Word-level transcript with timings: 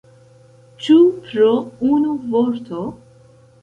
Ĉu 0.85 0.97
pro 1.27 1.53
unu 1.93 2.19
vorto? 2.35 2.85